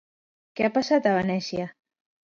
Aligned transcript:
Què 0.59 0.65
ha 0.69 0.73
passat 0.79 1.09
a 1.11 1.15
Venècia? 1.19 1.69